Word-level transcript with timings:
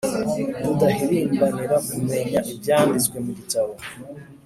dudahirimbanire 0.63 1.75
kumenya 1.87 2.39
ibyanditswe 2.51 3.15
mu 3.25 3.31
gitabo 3.39 3.73